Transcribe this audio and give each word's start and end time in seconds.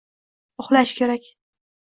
uxlash 0.63 0.95
kerak. 1.01 1.31